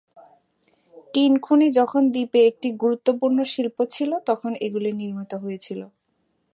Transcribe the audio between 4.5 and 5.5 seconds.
এগুলি নির্মিত